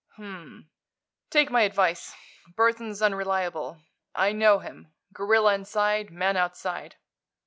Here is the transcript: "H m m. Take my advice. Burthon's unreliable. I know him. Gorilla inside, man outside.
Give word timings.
"H 0.13 0.19
m 0.19 0.25
m. 0.25 0.69
Take 1.29 1.51
my 1.51 1.61
advice. 1.61 2.15
Burthon's 2.57 3.03
unreliable. 3.03 3.83
I 4.15 4.31
know 4.31 4.57
him. 4.57 4.91
Gorilla 5.13 5.53
inside, 5.53 6.09
man 6.09 6.35
outside. 6.35 6.95